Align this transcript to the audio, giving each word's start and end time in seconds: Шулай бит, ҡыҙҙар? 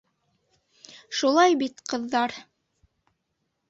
Шулай 1.19 1.59
бит, 1.63 1.87
ҡыҙҙар? 1.95 2.39